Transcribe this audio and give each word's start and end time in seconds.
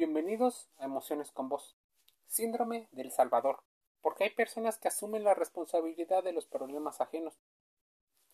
Bienvenidos 0.00 0.70
a 0.78 0.86
Emociones 0.86 1.30
con 1.30 1.50
Vos. 1.50 1.76
Síndrome 2.26 2.88
del 2.90 3.12
Salvador. 3.12 3.62
Porque 4.00 4.24
hay 4.24 4.30
personas 4.30 4.78
que 4.78 4.88
asumen 4.88 5.24
la 5.24 5.34
responsabilidad 5.34 6.24
de 6.24 6.32
los 6.32 6.46
problemas 6.46 7.02
ajenos. 7.02 7.34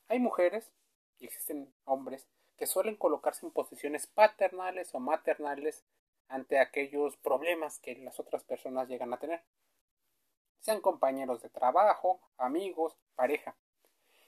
Hay 0.07 0.21
mujeres, 0.21 0.71
y 1.19 1.25
existen 1.25 1.75
hombres, 1.85 2.29
que 2.57 2.69
suelen 2.69 2.95
colocarse 2.95 3.45
en 3.45 3.51
posiciones 3.51 4.07
paternales 4.07 4.95
o 4.95 5.01
maternales 5.01 5.83
ante 6.29 6.61
aquellos 6.61 7.17
problemas 7.17 7.81
que 7.81 7.97
las 7.97 8.21
otras 8.21 8.45
personas 8.45 8.87
llegan 8.87 9.13
a 9.13 9.19
tener. 9.19 9.43
Sean 10.61 10.81
compañeros 10.81 11.43
de 11.43 11.49
trabajo, 11.49 12.21
amigos, 12.39 12.97
pareja. 13.17 13.57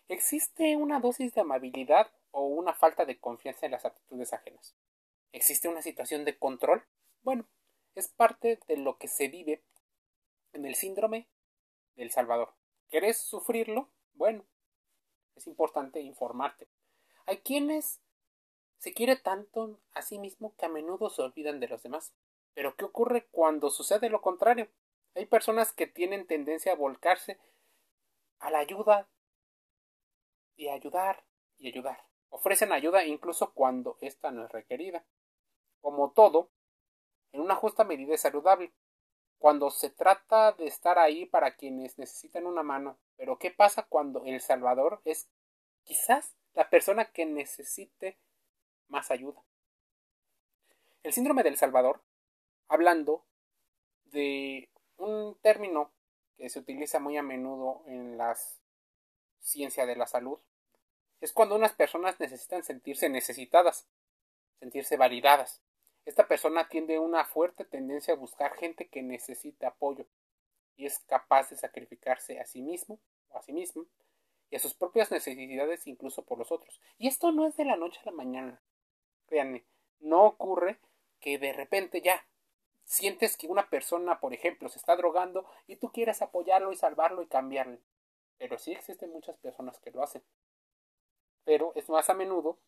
Existe 0.08 0.74
una 0.74 0.98
dosis 0.98 1.34
de 1.34 1.42
amabilidad 1.42 2.10
o 2.32 2.48
una 2.48 2.74
falta 2.74 3.04
de 3.04 3.20
confianza 3.20 3.64
en 3.64 3.70
las 3.70 3.84
actitudes 3.84 4.32
ajenas. 4.32 4.74
¿Existe 5.30 5.68
una 5.68 5.82
situación 5.82 6.24
de 6.24 6.36
control? 6.36 6.82
Bueno, 7.22 7.46
es 7.94 8.08
parte 8.08 8.60
de 8.66 8.76
lo 8.76 8.98
que 8.98 9.08
se 9.08 9.28
vive 9.28 9.62
en 10.52 10.64
el 10.64 10.74
síndrome 10.74 11.28
del 11.96 12.10
Salvador. 12.10 12.54
¿Quieres 12.88 13.18
sufrirlo? 13.18 13.90
Bueno, 14.14 14.44
es 15.36 15.46
importante 15.46 16.00
informarte. 16.00 16.68
Hay 17.26 17.38
quienes 17.38 18.00
se 18.78 18.94
quiere 18.94 19.16
tanto 19.16 19.80
a 19.92 20.02
sí 20.02 20.18
mismo 20.18 20.54
que 20.56 20.66
a 20.66 20.68
menudo 20.68 21.10
se 21.10 21.22
olvidan 21.22 21.60
de 21.60 21.68
los 21.68 21.82
demás. 21.82 22.14
Pero 22.54 22.76
¿qué 22.76 22.84
ocurre 22.84 23.26
cuando 23.30 23.70
sucede 23.70 24.08
lo 24.08 24.22
contrario? 24.22 24.68
Hay 25.14 25.26
personas 25.26 25.72
que 25.72 25.86
tienen 25.86 26.26
tendencia 26.26 26.72
a 26.72 26.76
volcarse 26.76 27.38
a 28.38 28.50
la 28.50 28.60
ayuda 28.60 29.08
y 30.56 30.68
ayudar 30.68 31.24
y 31.58 31.68
ayudar. 31.68 32.04
Ofrecen 32.30 32.72
ayuda 32.72 33.04
incluso 33.04 33.52
cuando 33.52 33.96
ésta 34.00 34.30
no 34.30 34.44
es 34.44 34.52
requerida. 34.52 35.04
Como 35.80 36.12
todo, 36.12 36.50
en 37.32 37.40
una 37.40 37.54
justa 37.54 37.84
medida 37.84 38.14
es 38.14 38.20
saludable. 38.20 38.72
Cuando 39.38 39.70
se 39.70 39.90
trata 39.90 40.52
de 40.52 40.66
estar 40.66 40.98
ahí 40.98 41.26
para 41.26 41.54
quienes 41.54 41.98
necesitan 41.98 42.46
una 42.46 42.62
mano. 42.62 42.98
Pero 43.16 43.38
¿qué 43.38 43.50
pasa 43.50 43.84
cuando 43.84 44.24
el 44.24 44.40
Salvador 44.40 45.00
es 45.04 45.28
quizás 45.84 46.34
la 46.54 46.68
persona 46.70 47.06
que 47.06 47.24
necesite 47.24 48.18
más 48.88 49.10
ayuda? 49.10 49.42
El 51.02 51.12
síndrome 51.12 51.42
del 51.44 51.56
Salvador, 51.56 52.02
hablando 52.68 53.24
de 54.06 54.68
un 54.96 55.36
término 55.40 55.92
que 56.36 56.48
se 56.48 56.58
utiliza 56.58 56.98
muy 56.98 57.16
a 57.16 57.22
menudo 57.22 57.82
en 57.86 58.18
la 58.18 58.36
ciencia 59.40 59.86
de 59.86 59.96
la 59.96 60.06
salud, 60.06 60.38
es 61.20 61.32
cuando 61.32 61.56
unas 61.56 61.72
personas 61.72 62.18
necesitan 62.20 62.62
sentirse 62.62 63.08
necesitadas, 63.08 63.86
sentirse 64.60 64.96
validadas. 64.96 65.60
Esta 66.08 66.26
persona 66.26 66.66
tiene 66.70 66.98
una 66.98 67.26
fuerte 67.26 67.66
tendencia 67.66 68.14
a 68.14 68.16
buscar 68.16 68.56
gente 68.56 68.88
que 68.88 69.02
necesita 69.02 69.68
apoyo 69.68 70.06
y 70.74 70.86
es 70.86 71.00
capaz 71.00 71.50
de 71.50 71.56
sacrificarse 71.56 72.40
a 72.40 72.46
sí 72.46 72.62
mismo 72.62 72.98
o 73.28 73.36
a 73.36 73.42
sí 73.42 73.52
mismo 73.52 73.84
y 74.48 74.56
a 74.56 74.58
sus 74.58 74.72
propias 74.72 75.10
necesidades 75.10 75.86
incluso 75.86 76.24
por 76.24 76.38
los 76.38 76.50
otros. 76.50 76.80
Y 76.96 77.08
esto 77.08 77.30
no 77.30 77.46
es 77.46 77.58
de 77.58 77.66
la 77.66 77.76
noche 77.76 78.00
a 78.00 78.06
la 78.06 78.16
mañana. 78.16 78.62
Créanme, 79.26 79.66
no 80.00 80.24
ocurre 80.24 80.78
que 81.20 81.36
de 81.36 81.52
repente 81.52 82.00
ya 82.00 82.26
sientes 82.84 83.36
que 83.36 83.46
una 83.46 83.68
persona, 83.68 84.18
por 84.18 84.32
ejemplo, 84.32 84.70
se 84.70 84.78
está 84.78 84.96
drogando 84.96 85.44
y 85.66 85.76
tú 85.76 85.92
quieres 85.92 86.22
apoyarlo 86.22 86.72
y 86.72 86.76
salvarlo 86.76 87.20
y 87.20 87.26
cambiarle. 87.26 87.82
Pero 88.38 88.56
sí 88.56 88.72
existen 88.72 89.12
muchas 89.12 89.36
personas 89.36 89.78
que 89.78 89.90
lo 89.90 90.02
hacen. 90.02 90.22
Pero 91.44 91.72
es 91.74 91.86
más 91.90 92.08
a 92.08 92.14
menudo 92.14 92.58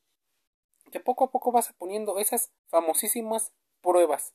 que 0.90 1.00
poco 1.00 1.24
a 1.24 1.30
poco 1.30 1.52
vas 1.52 1.72
poniendo 1.72 2.18
esas 2.18 2.52
famosísimas 2.68 3.52
pruebas. 3.80 4.34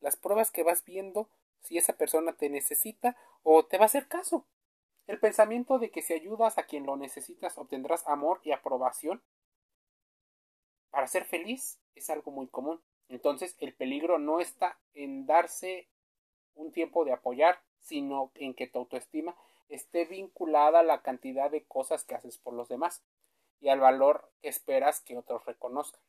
Las 0.00 0.16
pruebas 0.16 0.50
que 0.50 0.62
vas 0.62 0.84
viendo 0.84 1.28
si 1.60 1.76
esa 1.76 1.92
persona 1.94 2.32
te 2.32 2.48
necesita 2.48 3.16
o 3.42 3.64
te 3.64 3.78
va 3.78 3.84
a 3.84 3.86
hacer 3.86 4.08
caso. 4.08 4.46
El 5.06 5.18
pensamiento 5.18 5.78
de 5.78 5.90
que 5.90 6.02
si 6.02 6.12
ayudas 6.12 6.58
a 6.58 6.64
quien 6.64 6.86
lo 6.86 6.96
necesitas 6.96 7.58
obtendrás 7.58 8.06
amor 8.06 8.40
y 8.44 8.52
aprobación 8.52 9.22
para 10.90 11.06
ser 11.06 11.24
feliz 11.24 11.80
es 11.94 12.10
algo 12.10 12.30
muy 12.30 12.46
común. 12.48 12.80
Entonces 13.08 13.56
el 13.58 13.74
peligro 13.74 14.18
no 14.18 14.40
está 14.40 14.78
en 14.94 15.26
darse 15.26 15.88
un 16.54 16.72
tiempo 16.72 17.04
de 17.04 17.12
apoyar, 17.12 17.60
sino 17.80 18.30
en 18.34 18.54
que 18.54 18.66
tu 18.66 18.78
autoestima 18.78 19.36
esté 19.68 20.04
vinculada 20.04 20.80
a 20.80 20.84
la 20.84 21.02
cantidad 21.02 21.50
de 21.50 21.64
cosas 21.64 22.04
que 22.04 22.14
haces 22.14 22.38
por 22.38 22.54
los 22.54 22.68
demás 22.68 23.02
y 23.60 23.68
al 23.68 23.80
valor 23.80 24.30
esperas 24.42 25.00
que 25.00 25.16
otros 25.16 25.44
reconozcan. 25.44 26.00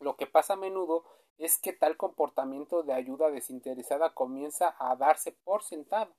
Lo 0.00 0.16
que 0.16 0.26
pasa 0.26 0.54
a 0.54 0.56
menudo 0.56 1.04
es 1.38 1.58
que 1.58 1.72
tal 1.72 1.96
comportamiento 1.96 2.82
de 2.82 2.92
ayuda 2.92 3.30
desinteresada 3.30 4.14
comienza 4.14 4.74
a 4.78 4.96
darse 4.96 5.32
por 5.32 5.62
sentado, 5.62 6.14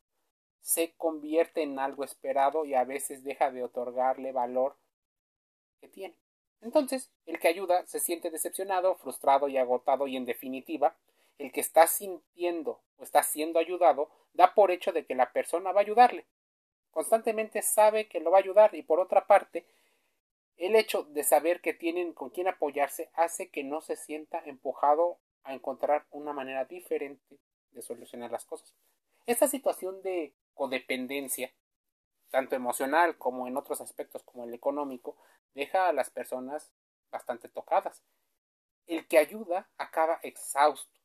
se 0.61 0.93
convierte 0.97 1.63
en 1.63 1.79
algo 1.79 2.03
esperado 2.03 2.65
y 2.65 2.73
a 2.73 2.83
veces 2.83 3.23
deja 3.23 3.51
de 3.51 3.63
otorgarle 3.63 4.31
valor 4.31 4.75
que 5.79 5.87
tiene. 5.87 6.15
Entonces, 6.61 7.11
el 7.25 7.39
que 7.39 7.47
ayuda 7.47 7.85
se 7.85 7.99
siente 7.99 8.29
decepcionado, 8.29 8.95
frustrado 8.95 9.47
y 9.47 9.57
agotado 9.57 10.07
y 10.07 10.17
en 10.17 10.25
definitiva, 10.25 10.95
el 11.37 11.51
que 11.51 11.61
está 11.61 11.87
sintiendo 11.87 12.81
o 12.97 13.03
está 13.03 13.23
siendo 13.23 13.59
ayudado 13.59 14.09
da 14.33 14.53
por 14.53 14.71
hecho 14.71 14.91
de 14.91 15.05
que 15.05 15.15
la 15.15 15.31
persona 15.31 15.71
va 15.71 15.79
a 15.79 15.83
ayudarle. 15.83 16.25
Constantemente 16.91 17.61
sabe 17.61 18.07
que 18.07 18.19
lo 18.19 18.31
va 18.31 18.37
a 18.37 18.41
ayudar 18.41 18.75
y 18.75 18.83
por 18.83 18.99
otra 18.99 19.25
parte, 19.25 19.65
el 20.59 20.75
hecho 20.75 21.03
de 21.03 21.23
saber 21.23 21.61
que 21.61 21.73
tienen 21.73 22.13
con 22.13 22.29
quién 22.29 22.47
apoyarse 22.47 23.09
hace 23.13 23.49
que 23.49 23.63
no 23.63 23.81
se 23.81 23.95
sienta 23.95 24.39
empujado 24.45 25.17
a 25.43 25.53
encontrar 25.53 26.05
una 26.11 26.33
manera 26.33 26.65
diferente 26.65 27.39
de 27.71 27.81
solucionar 27.81 28.31
las 28.31 28.45
cosas. 28.45 28.75
Esta 29.25 29.47
situación 29.47 30.01
de 30.01 30.33
codependencia 30.53 31.51
tanto 32.29 32.55
emocional 32.55 33.17
como 33.17 33.47
en 33.47 33.57
otros 33.57 33.81
aspectos 33.81 34.23
como 34.23 34.45
el 34.45 34.53
económico, 34.53 35.17
deja 35.53 35.87
a 35.87 35.93
las 35.93 36.09
personas 36.09 36.71
bastante 37.11 37.49
tocadas. 37.49 38.03
El 38.85 39.07
que 39.07 39.17
ayuda 39.17 39.69
acaba 39.77 40.19
exhausto, 40.23 40.99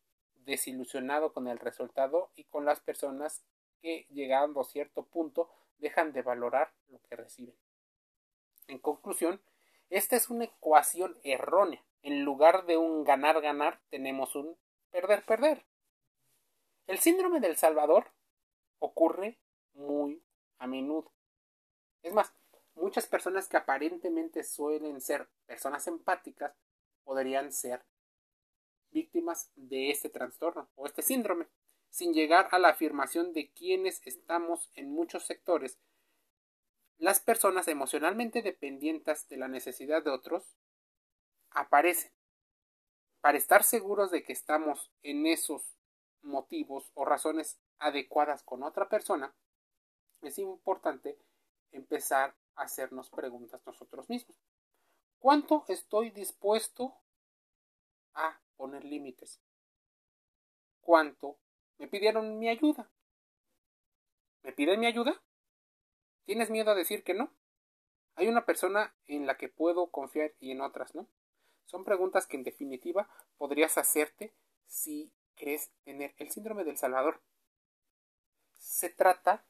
desilusionado 0.44 1.32
con 1.32 1.48
el 1.48 1.58
resultado 1.58 2.30
y 2.36 2.44
con 2.44 2.64
las 2.64 2.80
personas 2.80 3.42
que, 3.80 4.06
llegando 4.10 4.60
a 4.60 4.64
cierto 4.64 5.04
punto, 5.04 5.50
dejan 5.78 6.12
de 6.12 6.22
valorar 6.22 6.72
lo 6.88 7.00
que 7.08 7.16
reciben. 7.16 7.56
En 8.66 8.78
conclusión, 8.78 9.40
esta 9.90 10.16
es 10.16 10.30
una 10.30 10.44
ecuación 10.44 11.18
errónea. 11.22 11.84
En 12.02 12.24
lugar 12.24 12.66
de 12.66 12.76
un 12.76 13.04
ganar-ganar, 13.04 13.80
tenemos 13.90 14.34
un 14.34 14.56
perder-perder. 14.90 15.64
El 16.86 16.98
síndrome 16.98 17.40
del 17.40 17.56
Salvador 17.56 18.12
ocurre 18.78 19.38
muy 19.72 20.22
a 20.58 20.66
menudo. 20.66 21.12
Es 22.02 22.12
más, 22.12 22.32
muchas 22.74 23.06
personas 23.06 23.48
que 23.48 23.56
aparentemente 23.56 24.44
suelen 24.44 25.00
ser 25.00 25.28
personas 25.46 25.86
empáticas 25.86 26.54
podrían 27.04 27.52
ser 27.52 27.84
víctimas 28.90 29.50
de 29.56 29.90
este 29.90 30.08
trastorno 30.08 30.68
o 30.76 30.86
este 30.86 31.02
síndrome, 31.02 31.48
sin 31.90 32.12
llegar 32.12 32.48
a 32.50 32.58
la 32.58 32.68
afirmación 32.68 33.32
de 33.32 33.50
quienes 33.50 34.00
estamos 34.06 34.70
en 34.74 34.90
muchos 34.90 35.24
sectores. 35.24 35.78
Las 36.98 37.20
personas 37.20 37.68
emocionalmente 37.68 38.42
dependientes 38.42 39.28
de 39.28 39.36
la 39.36 39.48
necesidad 39.48 40.02
de 40.02 40.10
otros 40.10 40.56
aparecen. 41.50 42.12
Para 43.20 43.38
estar 43.38 43.64
seguros 43.64 44.10
de 44.10 44.22
que 44.22 44.32
estamos 44.32 44.92
en 45.02 45.26
esos 45.26 45.76
motivos 46.22 46.90
o 46.94 47.04
razones 47.04 47.58
adecuadas 47.78 48.42
con 48.42 48.62
otra 48.62 48.88
persona, 48.88 49.34
es 50.22 50.38
importante 50.38 51.18
empezar 51.72 52.34
a 52.54 52.62
hacernos 52.62 53.10
preguntas 53.10 53.60
nosotros 53.66 54.08
mismos. 54.08 54.36
¿Cuánto 55.18 55.64
estoy 55.68 56.10
dispuesto 56.10 56.94
a 58.14 58.40
poner 58.56 58.84
límites? 58.84 59.40
¿Cuánto 60.80 61.38
me 61.78 61.88
pidieron 61.88 62.38
mi 62.38 62.48
ayuda? 62.48 62.90
¿Me 64.42 64.52
piden 64.52 64.80
mi 64.80 64.86
ayuda? 64.86 65.20
¿Tienes 66.24 66.50
miedo 66.50 66.70
a 66.70 66.74
decir 66.74 67.04
que 67.04 67.14
no? 67.14 67.30
Hay 68.16 68.28
una 68.28 68.46
persona 68.46 68.94
en 69.06 69.26
la 69.26 69.36
que 69.36 69.48
puedo 69.48 69.90
confiar 69.90 70.32
y 70.40 70.52
en 70.52 70.60
otras 70.60 70.94
no. 70.94 71.06
Son 71.66 71.84
preguntas 71.84 72.26
que 72.26 72.36
en 72.36 72.44
definitiva 72.44 73.08
podrías 73.36 73.76
hacerte 73.78 74.34
si 74.66 75.12
crees 75.34 75.70
tener 75.84 76.14
el 76.18 76.30
síndrome 76.30 76.64
del 76.64 76.76
Salvador. 76.76 77.20
Se 78.52 78.88
trata 78.88 79.44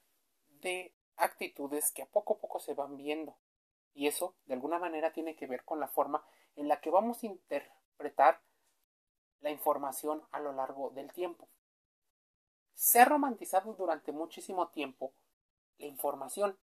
de 0.49 0.95
actitudes 1.17 1.93
que 1.93 2.03
a 2.03 2.07
poco 2.07 2.35
a 2.35 2.39
poco 2.39 2.59
se 2.59 2.75
van 2.75 2.97
viendo. 2.97 3.37
Y 3.93 4.09
eso, 4.09 4.35
de 4.47 4.55
alguna 4.55 4.79
manera, 4.79 5.13
tiene 5.13 5.37
que 5.37 5.47
ver 5.47 5.65
con 5.65 5.79
la 5.79 5.89
forma 5.89 6.25
en 6.57 6.69
la 6.69 6.81
que 6.81 6.91
vamos 6.91 7.23
a 7.23 7.27
interpretar 7.27 8.43
la 9.41 9.51
información 9.51 10.23
a 10.33 10.41
lo 10.41 10.53
largo 10.53 10.91
del 10.91 11.13
tiempo. 11.13 11.49
Se 12.75 13.01
ha 13.01 13.05
romantizado 13.05 13.75
durante 13.75 14.11
muchísimo 14.11 14.69
tiempo 14.69 15.15
la 15.79 15.87
información, 15.87 16.59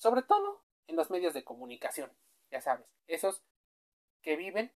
sobre 0.00 0.22
todo 0.22 0.62
en 0.86 0.96
los 0.96 1.10
medios 1.10 1.34
de 1.34 1.44
comunicación, 1.44 2.10
ya 2.50 2.62
sabes, 2.62 2.86
esos 3.06 3.42
que 4.22 4.34
viven 4.34 4.72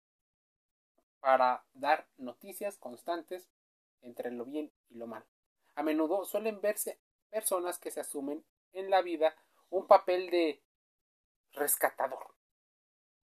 para 1.18 1.64
dar 1.72 2.06
noticias 2.18 2.76
constantes 2.76 3.48
entre 4.02 4.30
lo 4.30 4.44
bien 4.44 4.70
y 4.90 4.96
lo 4.96 5.06
mal. 5.06 5.24
A 5.76 5.82
menudo 5.82 6.26
suelen 6.26 6.60
verse 6.60 7.00
personas 7.30 7.78
que 7.78 7.90
se 7.90 8.00
asumen 8.00 8.44
en 8.74 8.90
la 8.90 9.00
vida 9.00 9.34
un 9.70 9.86
papel 9.86 10.28
de 10.28 10.62
rescatador, 11.52 12.34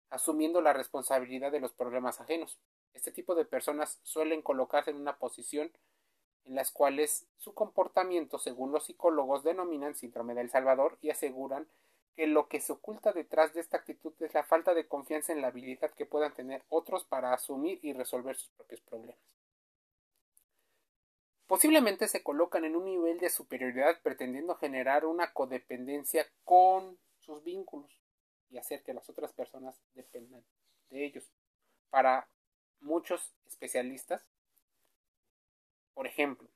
asumiendo 0.08 0.60
la 0.60 0.72
responsabilidad 0.72 1.50
de 1.50 1.58
los 1.58 1.72
problemas 1.72 2.20
ajenos. 2.20 2.60
Este 2.94 3.10
tipo 3.10 3.34
de 3.34 3.44
personas 3.44 3.98
suelen 4.04 4.40
colocarse 4.42 4.92
en 4.92 5.00
una 5.00 5.18
posición 5.18 5.72
en 6.48 6.54
las 6.54 6.70
cuales 6.70 7.26
su 7.36 7.54
comportamiento, 7.54 8.38
según 8.38 8.72
los 8.72 8.86
psicólogos, 8.86 9.44
denominan 9.44 9.94
síndrome 9.94 10.34
del 10.34 10.50
Salvador 10.50 10.98
y 11.02 11.10
aseguran 11.10 11.68
que 12.16 12.26
lo 12.26 12.48
que 12.48 12.60
se 12.60 12.72
oculta 12.72 13.12
detrás 13.12 13.54
de 13.54 13.60
esta 13.60 13.76
actitud 13.76 14.12
es 14.20 14.34
la 14.34 14.42
falta 14.42 14.74
de 14.74 14.88
confianza 14.88 15.32
en 15.32 15.42
la 15.42 15.48
habilidad 15.48 15.92
que 15.92 16.06
puedan 16.06 16.34
tener 16.34 16.64
otros 16.68 17.04
para 17.04 17.32
asumir 17.32 17.78
y 17.82 17.92
resolver 17.92 18.36
sus 18.36 18.50
propios 18.50 18.80
problemas. 18.80 19.38
Posiblemente 21.46 22.08
se 22.08 22.22
colocan 22.22 22.64
en 22.64 22.76
un 22.76 22.86
nivel 22.86 23.18
de 23.18 23.30
superioridad 23.30 24.00
pretendiendo 24.02 24.56
generar 24.56 25.04
una 25.04 25.32
codependencia 25.32 26.26
con 26.44 26.98
sus 27.20 27.44
vínculos 27.44 27.90
y 28.50 28.58
hacer 28.58 28.82
que 28.82 28.94
las 28.94 29.08
otras 29.08 29.32
personas 29.32 29.80
dependan 29.94 30.44
de 30.90 31.04
ellos. 31.04 31.30
Para 31.90 32.28
muchos 32.80 33.34
especialistas, 33.46 34.26
por 35.98 36.06
ejemplo, 36.06 36.48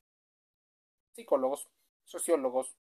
psicólogos, 1.17 1.69
sociólogos, 2.05 2.77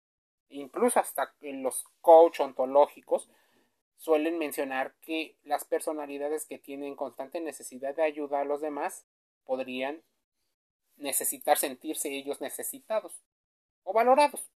incluso 0.47 0.99
hasta 0.99 1.33
los 1.41 1.85
coach 2.01 2.39
ontológicos, 2.39 3.27
suelen 3.97 4.37
mencionar 4.37 4.93
que 5.01 5.39
las 5.41 5.65
personalidades 5.65 6.45
que 6.45 6.59
tienen 6.59 6.95
constante 6.95 7.41
necesidad 7.41 7.95
de 7.95 8.03
ayuda 8.03 8.41
a 8.41 8.45
los 8.45 8.61
demás 8.61 9.07
podrían 9.43 10.03
necesitar 10.97 11.57
sentirse 11.57 12.15
ellos 12.15 12.41
necesitados 12.41 13.23
o 13.81 13.91
valorados. 13.91 14.51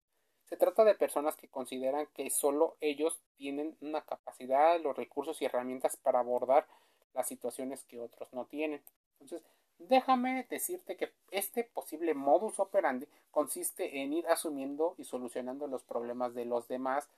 Se 0.44 0.58
trata 0.58 0.84
de 0.84 0.96
personas 0.96 1.36
que 1.36 1.48
consideran 1.48 2.06
que 2.08 2.28
solo 2.28 2.76
ellos 2.82 3.22
tienen 3.38 3.78
una 3.80 4.02
capacidad, 4.02 4.78
los 4.78 4.94
recursos 4.94 5.40
y 5.40 5.46
herramientas 5.46 5.96
para 5.96 6.18
abordar 6.18 6.68
las 7.14 7.26
situaciones 7.26 7.82
que 7.84 7.98
otros 7.98 8.30
no 8.34 8.44
tienen. 8.44 8.84
Entonces, 9.12 9.42
Déjame 9.78 10.46
decirte 10.48 10.96
que 10.96 11.12
este 11.30 11.64
posible 11.64 12.14
modus 12.14 12.58
operandi 12.58 13.06
consiste 13.30 14.00
en 14.02 14.12
ir 14.12 14.26
asumiendo 14.28 14.94
y 14.98 15.04
solucionando 15.04 15.66
los 15.66 15.82
problemas 15.82 16.34
de 16.34 16.44
los 16.44 16.68
demás, 16.68 17.08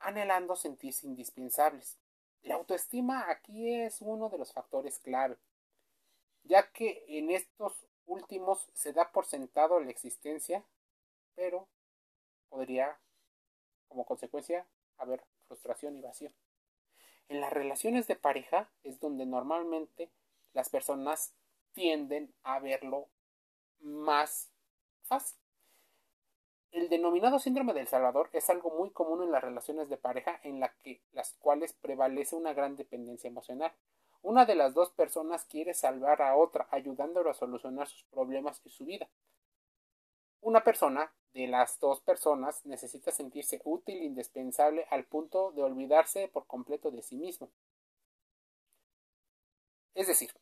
anhelando 0.00 0.56
sentirse 0.56 1.06
indispensables. 1.06 1.96
La 2.42 2.56
autoestima 2.56 3.30
aquí 3.30 3.72
es 3.72 4.02
uno 4.02 4.28
de 4.28 4.38
los 4.38 4.52
factores 4.52 4.98
clave, 4.98 5.38
ya 6.42 6.70
que 6.70 7.04
en 7.08 7.30
estos 7.30 7.72
últimos 8.06 8.68
se 8.74 8.92
da 8.92 9.10
por 9.12 9.24
sentado 9.24 9.80
la 9.80 9.90
existencia, 9.90 10.62
pero 11.34 11.66
podría, 12.50 12.98
como 13.88 14.04
consecuencia, 14.04 14.66
haber 14.98 15.24
frustración 15.48 15.96
y 15.96 16.02
vacío. 16.02 16.30
En 17.28 17.40
las 17.40 17.52
relaciones 17.52 18.06
de 18.06 18.16
pareja 18.16 18.68
es 18.82 19.00
donde 19.00 19.24
normalmente 19.24 20.10
las 20.52 20.68
personas 20.68 21.32
tienden 21.74 22.32
a 22.42 22.60
verlo 22.60 23.08
más 23.80 24.50
fácil. 25.02 25.38
El 26.70 26.88
denominado 26.88 27.38
síndrome 27.38 27.72
del 27.72 27.86
Salvador 27.86 28.30
es 28.32 28.50
algo 28.50 28.70
muy 28.70 28.90
común 28.90 29.22
en 29.22 29.30
las 29.30 29.44
relaciones 29.44 29.88
de 29.88 29.96
pareja 29.96 30.40
en 30.42 30.60
que 30.82 31.02
las 31.12 31.34
cuales 31.34 31.72
prevalece 31.74 32.34
una 32.34 32.52
gran 32.52 32.74
dependencia 32.74 33.28
emocional. 33.28 33.72
Una 34.22 34.46
de 34.46 34.56
las 34.56 34.74
dos 34.74 34.90
personas 34.90 35.44
quiere 35.44 35.74
salvar 35.74 36.22
a 36.22 36.34
otra, 36.34 36.66
ayudándolo 36.70 37.30
a 37.30 37.34
solucionar 37.34 37.86
sus 37.86 38.04
problemas 38.04 38.60
y 38.64 38.70
su 38.70 38.86
vida. 38.86 39.08
Una 40.40 40.64
persona 40.64 41.12
de 41.32 41.46
las 41.46 41.78
dos 41.78 42.00
personas 42.00 42.64
necesita 42.64 43.12
sentirse 43.12 43.60
útil 43.64 43.98
e 43.98 44.04
indispensable 44.04 44.86
al 44.90 45.04
punto 45.04 45.52
de 45.52 45.62
olvidarse 45.62 46.28
por 46.28 46.46
completo 46.46 46.90
de 46.90 47.02
sí 47.02 47.16
mismo. 47.16 47.50
Es 49.94 50.08
decir, 50.08 50.32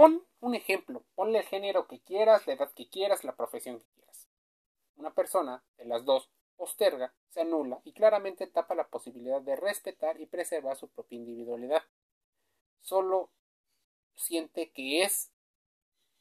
Pon 0.00 0.26
un 0.40 0.54
ejemplo, 0.54 1.04
ponle 1.14 1.40
el 1.40 1.44
género 1.44 1.86
que 1.86 2.00
quieras, 2.00 2.46
la 2.46 2.54
edad 2.54 2.72
que 2.72 2.88
quieras, 2.88 3.22
la 3.22 3.36
profesión 3.36 3.78
que 3.78 3.84
quieras. 3.96 4.30
Una 4.96 5.12
persona 5.12 5.62
de 5.76 5.84
las 5.84 6.06
dos 6.06 6.30
posterga, 6.56 7.12
se 7.28 7.42
anula 7.42 7.82
y 7.84 7.92
claramente 7.92 8.46
tapa 8.46 8.74
la 8.74 8.88
posibilidad 8.88 9.42
de 9.42 9.56
respetar 9.56 10.18
y 10.18 10.24
preservar 10.24 10.78
su 10.78 10.88
propia 10.88 11.18
individualidad. 11.18 11.82
Solo 12.80 13.28
siente 14.14 14.70
que 14.70 15.02
es 15.02 15.32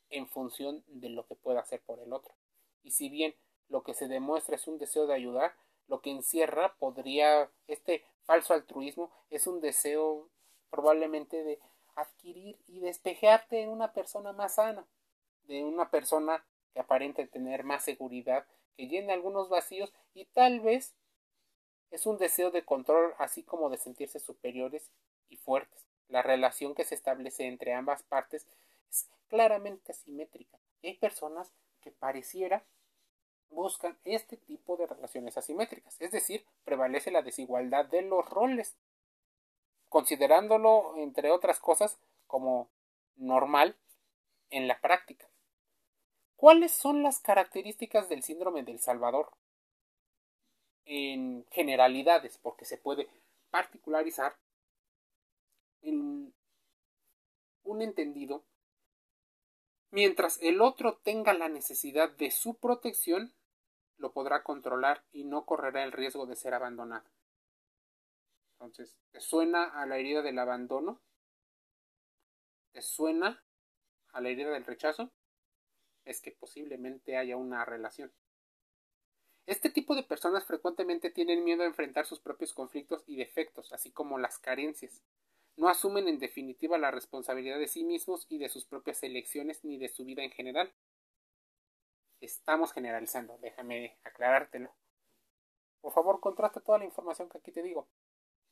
en 0.09 0.27
función 0.27 0.83
de 0.87 1.07
lo 1.07 1.25
que 1.25 1.35
pueda 1.35 1.61
hacer 1.61 1.81
por 1.83 1.99
el 1.99 2.11
otro. 2.11 2.35
Y 2.83 2.91
si 2.91 3.07
bien 3.07 3.33
lo 3.69 3.83
que 3.83 3.93
se 3.93 4.09
demuestra 4.09 4.57
es 4.57 4.67
un 4.67 4.77
deseo 4.77 5.07
de 5.07 5.13
ayudar, 5.13 5.55
lo 5.87 6.01
que 6.01 6.11
encierra 6.11 6.75
podría 6.79 7.49
este 7.67 8.03
falso 8.23 8.53
altruismo 8.53 9.09
es 9.29 9.47
un 9.47 9.61
deseo 9.61 10.27
probablemente 10.69 11.45
de 11.45 11.59
adquirir 11.95 12.57
y 12.67 12.79
despejarte 12.79 13.61
en 13.61 13.69
una 13.69 13.93
persona 13.93 14.33
más 14.33 14.55
sana, 14.55 14.85
de 15.43 15.63
una 15.63 15.89
persona 15.89 16.43
que 16.73 16.79
aparente 16.79 17.27
tener 17.27 17.63
más 17.63 17.83
seguridad, 17.83 18.45
que 18.75 18.87
llene 18.87 19.13
algunos 19.13 19.49
vacíos 19.49 19.93
y 20.13 20.25
tal 20.25 20.59
vez 20.59 20.95
es 21.91 22.05
un 22.05 22.17
deseo 22.17 22.51
de 22.51 22.63
control 22.63 23.13
así 23.17 23.43
como 23.43 23.69
de 23.69 23.77
sentirse 23.77 24.19
superiores 24.19 24.91
y 25.29 25.37
fuertes. 25.37 25.85
La 26.07 26.21
relación 26.21 26.75
que 26.75 26.85
se 26.85 26.95
establece 26.95 27.47
entre 27.47 27.73
ambas 27.73 28.03
partes 28.03 28.47
es 28.89 29.09
claramente 29.27 29.91
asimétrica. 29.91 30.59
Hay 30.83 30.95
personas 30.95 31.51
que 31.81 31.91
pareciera 31.91 32.63
buscan 33.49 33.97
este 34.05 34.37
tipo 34.37 34.77
de 34.77 34.87
relaciones 34.87 35.37
asimétricas, 35.37 35.99
es 35.99 36.11
decir, 36.11 36.45
prevalece 36.63 37.11
la 37.11 37.21
desigualdad 37.21 37.85
de 37.85 38.03
los 38.03 38.27
roles 38.29 38.75
considerándolo, 39.89 40.95
entre 40.97 41.31
otras 41.31 41.59
cosas, 41.59 41.99
como 42.27 42.69
normal 43.15 43.77
en 44.49 44.67
la 44.67 44.79
práctica. 44.79 45.27
¿Cuáles 46.35 46.71
son 46.71 47.03
las 47.03 47.19
características 47.19 48.07
del 48.07 48.23
síndrome 48.23 48.63
del 48.63 48.79
Salvador? 48.79 49.31
En 50.85 51.45
generalidades, 51.51 52.37
porque 52.37 52.65
se 52.65 52.77
puede 52.77 53.09
particularizar 53.49 54.37
en 55.81 56.33
un 57.63 57.81
entendido. 57.81 58.45
Mientras 59.91 60.39
el 60.41 60.61
otro 60.61 60.97
tenga 60.97 61.33
la 61.33 61.49
necesidad 61.49 62.09
de 62.11 62.31
su 62.31 62.55
protección, 62.55 63.33
lo 63.97 64.13
podrá 64.13 64.43
controlar 64.43 65.03
y 65.11 65.25
no 65.25 65.45
correrá 65.45 65.83
el 65.83 65.91
riesgo 65.91 66.25
de 66.25 66.35
ser 66.35 66.53
abandonado. 66.53 67.09
Entonces, 68.59 68.97
¿te 69.11 69.21
suena 69.21 69.63
a 69.63 69.85
la 69.85 69.97
herida 69.97 70.21
del 70.21 70.37
abandono? 70.37 70.99
¿Te 72.73 72.81
suena 72.81 73.41
a 74.11 74.19
la 74.19 74.29
herida 74.29 74.51
del 74.51 74.65
rechazo? 74.65 75.11
Es 76.03 76.19
que 76.19 76.31
posiblemente 76.31 77.15
haya 77.15 77.37
una 77.37 77.63
relación. 77.63 78.11
Este 79.45 79.69
tipo 79.69 79.95
de 79.95 80.03
personas 80.03 80.45
frecuentemente 80.45 81.09
tienen 81.09 81.45
miedo 81.45 81.63
a 81.63 81.67
enfrentar 81.67 82.05
sus 82.05 82.19
propios 82.19 82.53
conflictos 82.53 83.03
y 83.07 83.15
defectos, 83.15 83.71
así 83.71 83.91
como 83.91 84.19
las 84.19 84.37
carencias. 84.39 85.03
No 85.55 85.69
asumen 85.69 86.09
en 86.09 86.19
definitiva 86.19 86.77
la 86.77 86.91
responsabilidad 86.91 87.59
de 87.59 87.69
sí 87.69 87.85
mismos 87.85 88.25
y 88.27 88.39
de 88.39 88.49
sus 88.49 88.65
propias 88.65 89.01
elecciones 89.03 89.63
ni 89.63 89.77
de 89.77 89.87
su 89.87 90.03
vida 90.03 90.21
en 90.21 90.31
general. 90.31 90.73
Estamos 92.19 92.73
generalizando, 92.73 93.37
déjame 93.37 93.97
aclarártelo. 94.03 94.75
Por 95.79 95.93
favor, 95.93 96.19
contrasta 96.19 96.59
toda 96.59 96.79
la 96.79 96.85
información 96.85 97.29
que 97.29 97.37
aquí 97.37 97.53
te 97.53 97.63
digo 97.63 97.87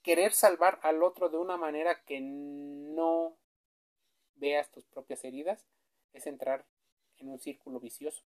querer 0.08 0.32
salvar 0.32 0.80
al 0.84 1.04
otro 1.04 1.28
de 1.28 1.38
una 1.38 1.58
manera 1.58 2.02
que 2.06 2.22
no 2.22 3.36
veas 4.36 4.72
tus 4.72 4.86
propias 4.86 5.22
heridas 5.26 5.66
es 6.14 6.26
entrar 6.28 6.66
en 7.18 7.28
un 7.28 7.40
círculo 7.40 7.82
vicioso. 7.82 8.24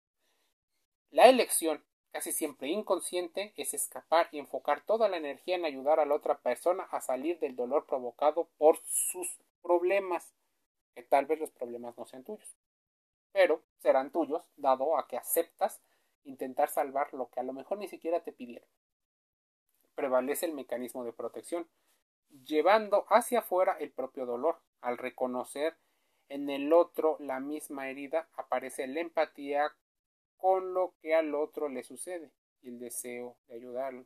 La 1.10 1.28
elección, 1.28 1.84
casi 2.12 2.34
siempre 2.34 2.68
inconsciente, 2.68 3.52
es 3.58 3.74
escapar 3.74 4.30
y 4.32 4.38
enfocar 4.38 4.86
toda 4.86 5.10
la 5.10 5.18
energía 5.18 5.56
en 5.56 5.66
ayudar 5.66 6.00
a 6.00 6.06
la 6.06 6.14
otra 6.14 6.38
persona 6.38 6.84
a 6.92 7.02
salir 7.02 7.40
del 7.40 7.56
dolor 7.56 7.88
provocado 7.88 8.48
por 8.60 8.80
sus 8.86 9.40
problemas, 9.64 10.36
que 10.94 11.02
tal 11.02 11.26
vez 11.26 11.40
los 11.40 11.50
problemas 11.50 11.98
no 11.98 12.06
sean 12.06 12.24
tuyos, 12.24 12.56
pero 13.32 13.64
serán 13.80 14.12
tuyos 14.12 14.48
dado 14.56 15.00
a 15.00 15.08
que 15.08 15.18
aceptas 15.18 15.82
intentar 16.26 16.70
salvar 16.70 17.12
lo 17.16 17.32
que 17.32 17.40
a 17.40 17.44
lo 17.44 17.54
mejor 17.54 17.80
ni 17.80 17.88
siquiera 17.88 18.20
te 18.24 18.32
pidieron 18.32 18.70
prevalece 19.96 20.46
el 20.46 20.54
mecanismo 20.54 21.04
de 21.04 21.14
protección, 21.14 21.68
llevando 22.46 23.06
hacia 23.10 23.40
afuera 23.40 23.78
el 23.80 23.92
propio 23.92 24.26
dolor. 24.26 24.62
Al 24.82 24.98
reconocer 24.98 25.78
en 26.28 26.50
el 26.50 26.74
otro 26.74 27.18
la 27.20 27.40
misma 27.40 27.90
herida, 27.90 28.30
aparece 28.36 28.88
la 28.88 29.02
empatía 29.02 29.72
con 30.38 30.74
lo 30.74 30.96
que 31.02 31.14
al 31.14 31.36
otro 31.36 31.70
le 31.70 31.84
sucede 31.84 32.32
y 32.62 32.70
el 32.70 32.80
deseo 32.80 33.38
de 33.48 33.56
ayudarlo. 33.56 34.06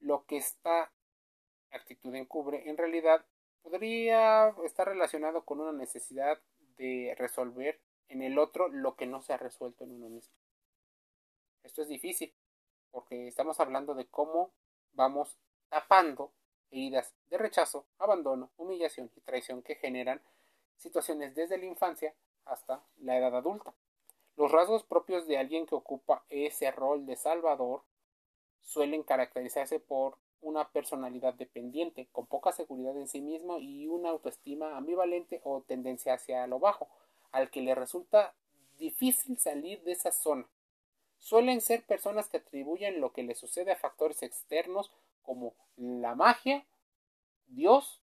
Lo 0.00 0.24
que 0.24 0.38
esta 0.38 0.92
actitud 1.70 2.14
encubre 2.14 2.68
en 2.68 2.76
realidad 2.76 3.24
podría 3.62 4.54
estar 4.64 4.88
relacionado 4.88 5.44
con 5.44 5.60
una 5.60 5.72
necesidad 5.72 6.40
de 6.76 7.14
resolver 7.18 7.80
en 8.08 8.22
el 8.22 8.38
otro 8.38 8.68
lo 8.68 8.96
que 8.96 9.06
no 9.06 9.20
se 9.20 9.32
ha 9.32 9.36
resuelto 9.36 9.84
en 9.84 9.92
uno 9.92 10.08
mismo. 10.08 10.34
Esto 11.62 11.82
es 11.82 11.88
difícil, 11.88 12.32
porque 12.90 13.28
estamos 13.28 13.60
hablando 13.60 13.94
de 13.94 14.06
cómo 14.06 14.50
vamos 14.92 15.38
tapando 15.68 16.32
heridas 16.70 17.14
de 17.30 17.38
rechazo, 17.38 17.86
abandono, 17.98 18.50
humillación 18.56 19.10
y 19.16 19.20
traición 19.20 19.62
que 19.62 19.74
generan 19.74 20.20
situaciones 20.76 21.34
desde 21.34 21.58
la 21.58 21.66
infancia 21.66 22.14
hasta 22.44 22.82
la 22.98 23.16
edad 23.16 23.34
adulta. 23.36 23.74
Los 24.36 24.52
rasgos 24.52 24.84
propios 24.84 25.26
de 25.26 25.38
alguien 25.38 25.66
que 25.66 25.74
ocupa 25.74 26.24
ese 26.28 26.70
rol 26.70 27.06
de 27.06 27.16
salvador 27.16 27.82
suelen 28.60 29.02
caracterizarse 29.02 29.80
por 29.80 30.18
una 30.40 30.68
personalidad 30.68 31.34
dependiente, 31.34 32.08
con 32.12 32.26
poca 32.26 32.52
seguridad 32.52 32.96
en 32.96 33.08
sí 33.08 33.20
mismo 33.20 33.58
y 33.58 33.88
una 33.88 34.10
autoestima 34.10 34.76
ambivalente 34.76 35.40
o 35.42 35.62
tendencia 35.62 36.14
hacia 36.14 36.46
lo 36.46 36.60
bajo, 36.60 36.88
al 37.32 37.50
que 37.50 37.60
le 37.60 37.74
resulta 37.74 38.34
difícil 38.78 39.38
salir 39.38 39.82
de 39.82 39.92
esa 39.92 40.12
zona. 40.12 40.48
Suelen 41.18 41.60
ser 41.60 41.84
personas 41.84 42.28
que 42.28 42.38
atribuyen 42.38 43.00
lo 43.00 43.12
que 43.12 43.22
le 43.22 43.34
sucede 43.34 43.72
a 43.72 43.76
factores 43.76 44.22
externos 44.22 44.92
como 45.22 45.54
la 45.76 46.14
magia, 46.14 46.66
Dios 47.46 48.02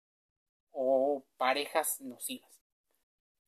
o 0.71 1.23
parejas 1.37 2.01
nocivas. 2.01 2.61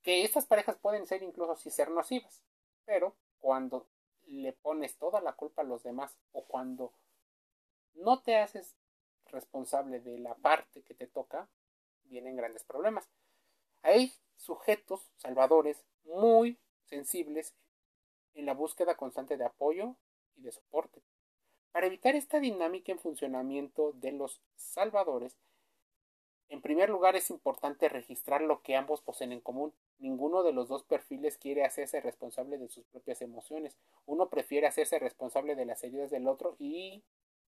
Que 0.02 0.24
estas 0.24 0.46
parejas 0.46 0.78
pueden 0.78 1.06
ser 1.06 1.22
incluso 1.24 1.56
sí 1.56 1.70
ser 1.70 1.92
nocivas, 1.92 2.42
pero 2.86 3.16
cuando 3.40 3.88
le 4.26 4.54
pones 4.54 4.98
toda 4.98 5.22
la 5.22 5.34
culpa 5.34 5.62
a 5.62 5.66
los 5.66 5.84
demás 5.84 6.18
o 6.32 6.46
cuando 6.46 6.94
no 7.96 8.22
te 8.22 8.38
haces 8.38 8.78
responsable 9.26 10.00
de 10.00 10.20
la 10.20 10.36
parte 10.36 10.82
que 10.84 10.94
te 10.94 11.08
toca, 11.08 11.50
vienen 12.06 12.36
grandes 12.36 12.64
problemas. 12.64 13.08
Hay 13.82 14.14
sujetos 14.36 15.12
salvadores 15.18 15.86
muy 16.04 16.60
sensibles 16.86 17.54
en 18.36 18.46
la 18.46 18.54
búsqueda 18.54 18.96
constante 18.96 19.38
de 19.38 19.46
apoyo 19.46 19.96
y 20.36 20.42
de 20.42 20.52
soporte. 20.52 21.02
Para 21.72 21.88
evitar 21.88 22.16
esta 22.16 22.40
dinámica 22.40 22.92
en 22.92 23.00
funcionamiento 23.00 23.92
de 23.94 24.12
los 24.12 24.42
salvadores, 24.56 25.38
en 26.50 26.62
primer 26.62 26.90
lugar 26.90 27.16
es 27.16 27.30
importante 27.30 27.90
registrar 27.90 28.42
lo 28.42 28.64
que 28.64 28.76
ambos 28.76 29.02
poseen 29.02 29.32
en 29.32 29.40
común. 29.40 29.72
Ninguno 30.00 30.42
de 30.42 30.52
los 30.52 30.68
dos 30.68 30.84
perfiles 30.84 31.38
quiere 31.38 31.64
hacerse 31.64 32.02
responsable 32.02 32.58
de 32.58 32.70
sus 32.70 32.86
propias 32.86 33.22
emociones. 33.22 33.78
Uno 34.08 34.30
prefiere 34.30 34.66
hacerse 34.66 34.98
responsable 34.98 35.56
de 35.56 35.66
las 35.66 35.84
heridas 35.84 36.10
del 36.10 36.28
otro 36.28 36.56
y 36.58 37.04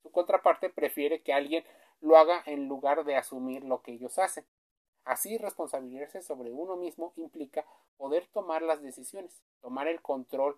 su 0.01 0.13
contraparte 0.13 0.71
prefiere 0.71 1.23
que 1.23 1.33
alguien 1.33 1.65
lo 2.01 2.17
haga 2.17 2.43
en 2.47 2.69
lugar 2.69 3.05
de 3.05 3.17
asumir 3.17 3.65
lo 3.65 3.83
que 3.83 3.93
ellos 3.93 4.19
hacen. 4.21 4.45
Así, 5.05 5.37
responsabilizarse 5.37 6.23
sobre 6.23 6.51
uno 6.51 6.77
mismo 6.77 7.13
implica 7.17 7.65
poder 7.99 8.27
tomar 8.33 8.63
las 8.63 8.83
decisiones, 8.83 9.43
tomar 9.61 9.87
el 9.87 10.01
control 10.01 10.57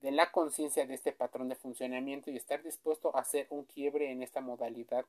de 0.00 0.10
la 0.10 0.30
conciencia 0.32 0.86
de 0.86 0.94
este 0.94 1.12
patrón 1.12 1.48
de 1.48 1.56
funcionamiento 1.56 2.30
y 2.30 2.36
estar 2.36 2.62
dispuesto 2.62 3.14
a 3.16 3.20
hacer 3.20 3.46
un 3.50 3.64
quiebre 3.64 4.10
en 4.10 4.22
esta 4.22 4.40
modalidad 4.40 5.04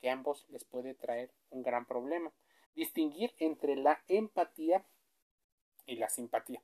que 0.00 0.10
a 0.10 0.12
ambos 0.12 0.46
les 0.50 0.64
puede 0.64 0.94
traer 0.94 1.30
un 1.50 1.62
gran 1.62 1.86
problema. 1.86 2.32
Distinguir 2.74 3.34
entre 3.38 3.76
la 3.76 4.02
empatía 4.08 4.84
y 5.86 5.96
la 5.96 6.08
simpatía. 6.08 6.62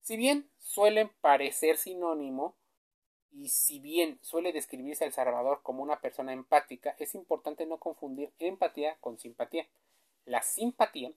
Si 0.00 0.16
bien 0.16 0.50
suelen 0.58 1.10
parecer 1.20 1.76
sinónimo, 1.76 2.56
y 3.30 3.50
si 3.50 3.78
bien 3.78 4.18
suele 4.22 4.52
describirse 4.52 5.04
al 5.04 5.12
Salvador 5.12 5.60
como 5.62 5.82
una 5.82 6.00
persona 6.00 6.32
empática, 6.32 6.96
es 6.98 7.14
importante 7.14 7.66
no 7.66 7.78
confundir 7.78 8.32
empatía 8.38 8.96
con 9.00 9.18
simpatía. 9.18 9.66
La 10.28 10.42
simpatía 10.42 11.10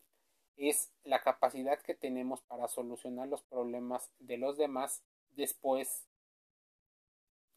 es 0.56 0.89
la 1.03 1.22
capacidad 1.22 1.82
que 1.82 1.94
tenemos 1.94 2.39
para 2.44 2.70
solucionar 2.70 3.27
los 3.27 3.44
problemas 3.44 4.10
de 4.20 4.38
los 4.38 4.56
demás 4.56 5.03
después 5.32 6.08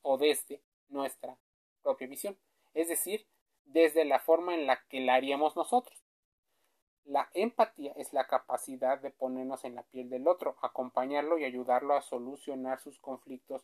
o 0.02 0.18
desde 0.18 0.60
nuestra 0.88 1.38
propia 1.80 2.08
visión, 2.08 2.36
es 2.74 2.88
decir, 2.88 3.24
desde 3.66 4.04
la 4.04 4.18
forma 4.18 4.56
en 4.56 4.66
la 4.66 4.82
que 4.88 4.98
la 4.98 5.14
haríamos 5.14 5.54
nosotros. 5.54 6.02
La 7.04 7.30
empatía 7.34 7.92
es 7.94 8.12
la 8.12 8.26
capacidad 8.26 8.98
de 8.98 9.12
ponernos 9.12 9.64
en 9.64 9.76
la 9.76 9.84
piel 9.84 10.10
del 10.10 10.26
otro, 10.26 10.56
acompañarlo 10.60 11.38
y 11.38 11.44
ayudarlo 11.44 11.94
a 11.94 12.02
solucionar 12.02 12.80
sus 12.80 12.98
conflictos 12.98 13.62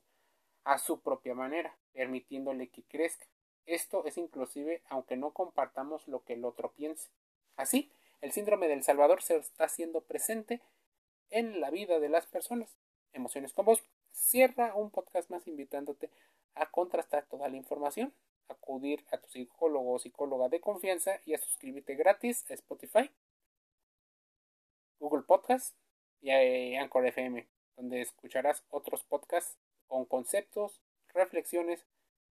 a 0.63 0.79
su 0.79 1.01
propia 1.01 1.35
manera, 1.35 1.77
permitiéndole 1.93 2.69
que 2.69 2.85
crezca. 2.85 3.27
Esto 3.67 4.05
es 4.05 4.17
inclusive 4.17 4.85
aunque 4.89 5.17
no 5.17 5.33
compartamos 5.33 6.07
lo 6.07 6.23
que 6.23 6.35
el 6.35 6.45
otro 6.45 6.71
piense. 6.71 7.11
Así, 7.61 7.93
el 8.23 8.33
síndrome 8.33 8.69
del 8.69 8.83
Salvador 8.83 9.23
se 9.23 9.37
está 9.37 9.65
haciendo 9.65 10.01
presente 10.01 10.63
en 11.29 11.61
la 11.61 11.69
vida 11.69 12.01
de 12.01 12.09
las 12.09 12.25
personas. 12.25 12.75
Emociones 13.13 13.53
con 13.53 13.67
vos. 13.67 13.85
Cierra 14.13 14.75
un 14.75 14.91
podcast 14.91 15.29
más 15.29 15.47
invitándote 15.47 16.09
a 16.55 16.71
contrastar 16.71 17.27
toda 17.27 17.51
la 17.51 17.59
información, 17.59 18.15
acudir 18.49 19.05
a 19.13 19.19
tu 19.19 19.29
psicólogo 19.29 19.93
o 19.93 19.99
psicóloga 19.99 20.49
de 20.49 20.63
confianza 20.63 21.21
y 21.27 21.35
a 21.35 21.39
suscribirte 21.39 21.97
gratis 21.97 22.51
a 22.51 22.55
Spotify, 22.55 23.11
Google 24.99 25.25
Podcast 25.25 25.77
y 26.23 26.31
a 26.31 26.81
Anchor 26.81 27.05
FM, 27.05 27.47
donde 27.77 28.01
escucharás 28.01 28.65
otros 28.71 29.05
podcasts 29.05 29.59
con 29.87 30.07
conceptos, 30.07 30.81
reflexiones 31.13 31.85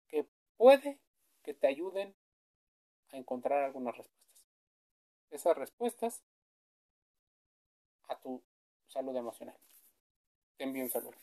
que 0.09 0.27
puede 0.57 0.99
que 1.45 1.55
te 1.55 1.69
ayuden 1.69 2.13
a 3.13 3.19
encontrar 3.19 3.63
algunas 3.63 3.97
respuestas. 3.97 4.32
Esas 5.33 5.57
respuestas 5.57 6.23
a 8.09 8.21
tu 8.21 8.43
salud 8.87 9.17
emocional. 9.17 9.57
Te 10.59 10.65
envío 10.65 10.85
un 10.85 10.91
saludo. 10.91 11.17